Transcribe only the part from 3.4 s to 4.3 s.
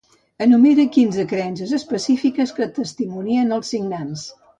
els signants.